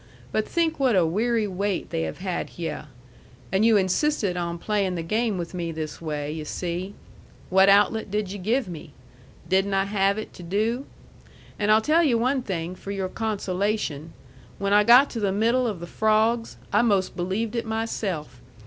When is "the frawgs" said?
15.79-16.57